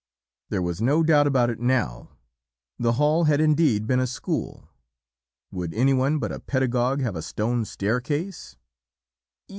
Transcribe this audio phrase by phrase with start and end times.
[0.49, 2.09] There was no doubt about it now
[2.79, 4.67] 'The Hall' had indeed been a school;
[5.51, 8.57] would any one but a pedagogue have a stone staircase?